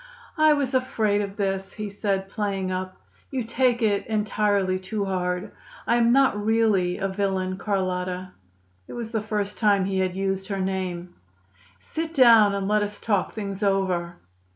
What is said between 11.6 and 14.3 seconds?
"Sit down and let us talk things over."